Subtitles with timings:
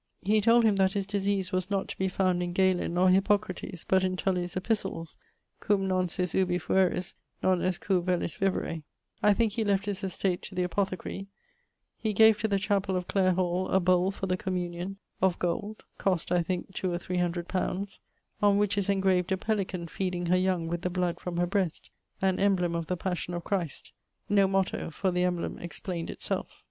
[0.23, 3.83] he told him that his disease was not to be found in Galen or Hippocrates,
[3.87, 5.15] but in Tullie's Epistles,
[5.59, 8.81] Cum non sis ubi fueris, non est cur velis vivere.
[9.21, 11.27] I thinke he left his estate to the apothecarie.
[11.99, 15.83] He gave to the chapell of Clare hall, a bowle, for the communion, of gold
[15.99, 17.85] (cost, I thinke, 2 or 300 li.),
[18.41, 21.91] on which is engraved a pelican feeding her young with the bloud from her breast
[22.23, 23.91] (an embleme of the passion of Christ),
[24.27, 26.59] no motto, for the embleme explained it selfe.